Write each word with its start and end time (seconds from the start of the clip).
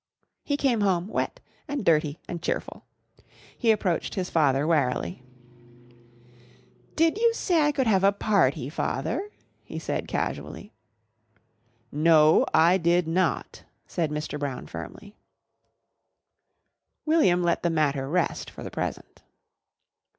He 0.43 0.57
came 0.57 0.81
home 0.81 1.07
wet 1.07 1.41
and 1.67 1.85
dirty 1.85 2.17
and 2.27 2.41
cheerful. 2.41 2.87
He 3.55 3.69
approached 3.69 4.15
his 4.15 4.31
father 4.31 4.65
warily. 4.65 5.21
"Did 6.95 7.19
you 7.19 7.31
say 7.35 7.61
I 7.61 7.71
could 7.71 7.85
have 7.85 8.03
a 8.03 8.11
party, 8.11 8.67
father?" 8.67 9.29
he 9.63 9.77
said 9.77 10.07
casually. 10.07 10.73
"No, 11.91 12.47
I 12.51 12.79
did 12.79 13.07
not," 13.07 13.63
said 13.85 14.09
Mr. 14.09 14.39
Brown 14.39 14.65
firmly. 14.65 15.17
William 17.05 17.43
let 17.43 17.61
the 17.61 17.69
matter 17.69 18.09
rest 18.09 18.49
for 18.49 18.63
the 18.63 18.71
present. 18.71 19.21